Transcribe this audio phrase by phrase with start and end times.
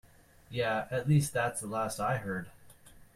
[0.49, 2.47] Yeah, at least that's the last I heard.